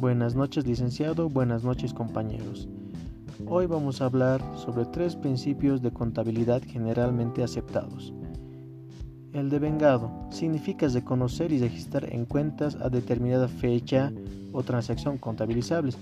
Buenas 0.00 0.34
noches 0.34 0.66
licenciado, 0.66 1.28
buenas 1.28 1.62
noches 1.62 1.92
compañeros. 1.92 2.66
Hoy 3.46 3.66
vamos 3.66 4.00
a 4.00 4.06
hablar 4.06 4.40
sobre 4.56 4.86
tres 4.86 5.14
principios 5.14 5.82
de 5.82 5.90
contabilidad 5.90 6.62
generalmente 6.66 7.42
aceptados. 7.42 8.14
El 9.34 9.50
devengado 9.50 10.10
significa 10.30 10.88
reconocer 10.88 11.52
y 11.52 11.58
registrar 11.58 12.10
en 12.14 12.24
cuentas 12.24 12.78
a 12.80 12.88
determinada 12.88 13.46
fecha 13.46 14.10
o 14.54 14.62
transacción 14.62 15.18
contabilizables. 15.18 15.98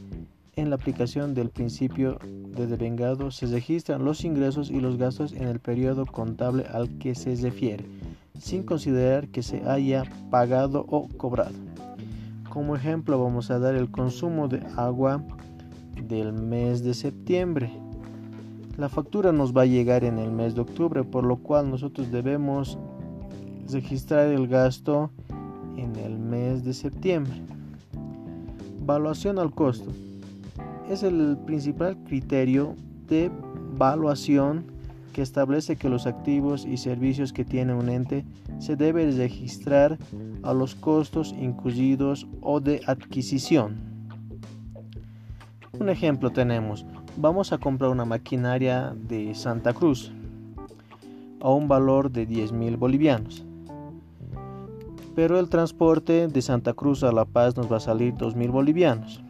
En 0.54 0.70
la 0.70 0.76
aplicación 0.76 1.34
del 1.34 1.50
principio 1.50 2.20
de 2.22 2.68
devengado 2.68 3.32
se 3.32 3.46
registran 3.46 4.04
los 4.04 4.24
ingresos 4.24 4.70
y 4.70 4.78
los 4.78 4.96
gastos 4.96 5.32
en 5.32 5.48
el 5.48 5.58
periodo 5.58 6.06
contable 6.06 6.66
al 6.72 6.98
que 6.98 7.16
se 7.16 7.34
refiere, 7.34 7.84
sin 8.38 8.62
considerar 8.62 9.26
que 9.26 9.42
se 9.42 9.68
haya 9.68 10.05
pagado 10.30 10.87
o 10.88 11.09
cobrado. 11.09 11.56
Como 12.58 12.74
ejemplo 12.74 13.22
vamos 13.22 13.52
a 13.52 13.60
dar 13.60 13.76
el 13.76 13.88
consumo 13.88 14.48
de 14.48 14.60
agua 14.76 15.22
del 16.08 16.32
mes 16.32 16.82
de 16.82 16.92
septiembre. 16.92 17.70
La 18.76 18.88
factura 18.88 19.30
nos 19.30 19.56
va 19.56 19.62
a 19.62 19.66
llegar 19.66 20.02
en 20.02 20.18
el 20.18 20.32
mes 20.32 20.56
de 20.56 20.62
octubre, 20.62 21.04
por 21.04 21.22
lo 21.22 21.36
cual 21.36 21.70
nosotros 21.70 22.10
debemos 22.10 22.76
registrar 23.70 24.26
el 24.26 24.48
gasto 24.48 25.12
en 25.76 25.94
el 25.94 26.18
mes 26.18 26.64
de 26.64 26.74
septiembre. 26.74 27.40
Valuación 28.84 29.38
al 29.38 29.52
costo. 29.52 29.92
Es 30.90 31.04
el 31.04 31.38
principal 31.46 31.96
criterio 32.09 32.74
de 33.06 33.30
valuación 33.76 34.64
que 35.12 35.22
establece 35.22 35.76
que 35.76 35.88
los 35.88 36.06
activos 36.06 36.64
y 36.64 36.76
servicios 36.76 37.32
que 37.32 37.44
tiene 37.44 37.74
un 37.74 37.88
ente 37.88 38.24
se 38.58 38.76
deben 38.76 39.16
registrar 39.16 39.98
a 40.42 40.52
los 40.52 40.74
costos 40.74 41.34
incluidos 41.38 42.26
o 42.40 42.60
de 42.60 42.80
adquisición. 42.87 43.76
Un 45.78 45.88
ejemplo 45.88 46.30
tenemos, 46.30 46.84
vamos 47.16 47.52
a 47.52 47.59
comprar 47.59 47.90
una 47.90 48.04
maquinaria 48.04 48.95
de 48.96 49.34
Santa 49.34 49.73
Cruz 49.73 50.12
a 51.40 51.50
un 51.50 51.68
valor 51.68 52.10
de 52.10 52.26
10 52.26 52.52
mil 52.52 52.76
bolivianos. 52.76 53.45
Pero 55.15 55.38
el 55.38 55.48
transporte 55.48 56.28
de 56.28 56.43
Santa 56.43 56.74
Cruz 56.74 57.02
a 57.02 57.12
La 57.12 57.24
Paz 57.24 57.56
nos 57.56 57.70
va 57.70 57.78
a 57.78 57.80
salir 57.80 58.15
2 58.16 58.37
mil 58.37 58.50
bolivianos. 58.50 59.20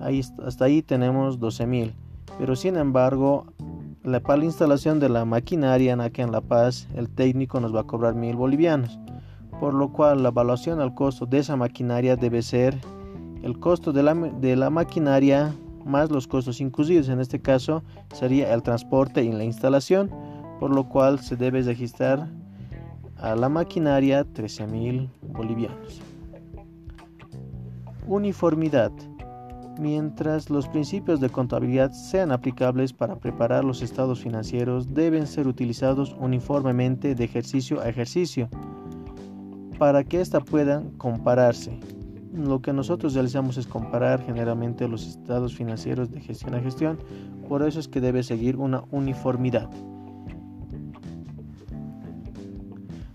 Ahí, 0.00 0.22
hasta 0.44 0.64
ahí 0.64 0.82
tenemos 0.82 1.38
12 1.38 1.66
mil. 1.66 1.94
Pero 2.38 2.56
sin 2.56 2.76
embargo, 2.76 3.46
la, 4.06 4.20
para 4.20 4.38
la 4.38 4.44
instalación 4.44 5.00
de 5.00 5.08
la 5.08 5.24
maquinaria 5.24 5.96
aquí 6.00 6.22
en 6.22 6.30
La 6.30 6.40
Paz, 6.40 6.86
el 6.94 7.08
técnico 7.08 7.58
nos 7.58 7.74
va 7.74 7.80
a 7.80 7.86
cobrar 7.86 8.14
mil 8.14 8.36
bolivianos, 8.36 9.00
por 9.58 9.74
lo 9.74 9.92
cual 9.92 10.22
la 10.22 10.28
evaluación 10.28 10.80
al 10.80 10.94
costo 10.94 11.26
de 11.26 11.38
esa 11.38 11.56
maquinaria 11.56 12.14
debe 12.14 12.40
ser 12.40 12.78
el 13.42 13.58
costo 13.58 13.92
de 13.92 14.04
la, 14.04 14.14
de 14.14 14.54
la 14.54 14.70
maquinaria 14.70 15.52
más 15.84 16.10
los 16.10 16.28
costos 16.28 16.60
incluidos, 16.60 17.08
en 17.08 17.20
este 17.20 17.40
caso 17.40 17.82
sería 18.14 18.54
el 18.54 18.62
transporte 18.62 19.24
y 19.24 19.32
la 19.32 19.44
instalación, 19.44 20.10
por 20.60 20.72
lo 20.72 20.88
cual 20.88 21.18
se 21.18 21.36
debe 21.36 21.62
registrar 21.62 22.28
a 23.16 23.34
la 23.34 23.48
maquinaria 23.48 24.24
13 24.24 24.66
mil 24.68 25.10
bolivianos. 25.32 26.00
Uniformidad. 28.06 28.92
Mientras 29.78 30.48
los 30.48 30.68
principios 30.68 31.20
de 31.20 31.28
contabilidad 31.28 31.92
sean 31.92 32.32
aplicables 32.32 32.94
para 32.94 33.16
preparar 33.16 33.62
los 33.62 33.82
estados 33.82 34.20
financieros, 34.20 34.94
deben 34.94 35.26
ser 35.26 35.46
utilizados 35.46 36.16
uniformemente 36.18 37.14
de 37.14 37.24
ejercicio 37.24 37.80
a 37.80 37.88
ejercicio 37.88 38.48
para 39.78 40.02
que 40.04 40.22
ésta 40.22 40.40
puedan 40.40 40.90
compararse. 40.92 41.78
Lo 42.32 42.62
que 42.62 42.72
nosotros 42.72 43.12
realizamos 43.14 43.58
es 43.58 43.66
comparar 43.66 44.24
generalmente 44.24 44.88
los 44.88 45.06
estados 45.06 45.54
financieros 45.54 46.10
de 46.10 46.20
gestión 46.20 46.54
a 46.54 46.60
gestión, 46.60 46.98
por 47.48 47.62
eso 47.62 47.78
es 47.78 47.88
que 47.88 48.00
debe 48.00 48.22
seguir 48.22 48.56
una 48.56 48.84
uniformidad. 48.90 49.70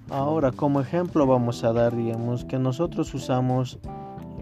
Ahora, 0.09 0.51
como 0.51 0.81
ejemplo, 0.81 1.25
vamos 1.25 1.63
a 1.63 1.71
dar, 1.71 1.95
digamos, 1.95 2.45
que 2.45 2.59
nosotros 2.59 3.13
usamos 3.13 3.79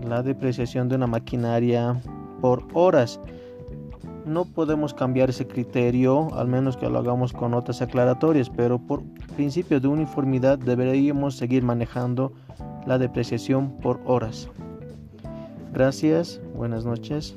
la 0.08 0.24
depreciación 0.24 0.90
de 0.90 0.96
una 0.96 1.08
maquinaria 1.08 2.00
por 2.42 2.68
horas. 2.74 3.20
No 4.26 4.46
podemos 4.46 4.94
cambiar 4.94 5.30
ese 5.30 5.48
criterio, 5.48 6.34
al 6.36 6.48
menos 6.48 6.78
que 6.78 6.90
lo 6.90 7.00
hagamos 7.00 7.34
con 7.34 7.52
notas 7.52 7.82
aclaratorias, 7.82 8.50
pero 8.50 8.78
por 8.78 9.04
principio 9.36 9.80
de 9.80 9.88
uniformidad 9.88 10.59
deberíamos 10.59 11.36
seguir 11.36 11.64
manejando 11.64 12.34
la 12.86 12.98
depreciación 12.98 13.72
por 13.78 14.00
horas. 14.06 14.50
Gracias, 15.74 16.42
buenas 16.56 16.86
noches. 16.86 17.36